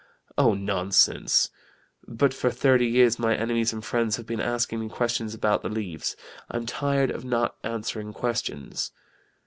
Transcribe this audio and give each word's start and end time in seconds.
'Oh, 0.35 0.55
nonsense! 0.55 1.51
But 2.07 2.33
for 2.33 2.49
thirty 2.49 2.87
years 2.87 3.19
my 3.19 3.35
enemies 3.35 3.71
and 3.71 3.85
friends 3.85 4.15
have 4.15 4.25
been 4.25 4.39
asking 4.39 4.79
me 4.79 4.89
questions 4.89 5.35
about 5.35 5.61
the 5.61 5.69
Leaves: 5.69 6.15
I'm 6.49 6.65
tired 6.65 7.11
of 7.11 7.23
not 7.23 7.55
answering 7.63 8.11
questions.' 8.11 8.89